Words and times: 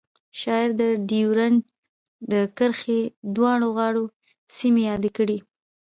شاعر 0.39 0.69
د 0.81 0.83
ډیورنډ 1.09 1.57
د 2.31 2.33
کرښې 2.57 3.01
دواړو 3.35 3.67
غاړو 3.77 4.03
سیمې 4.57 4.81
یادې 4.89 5.09
کړې 5.17 5.37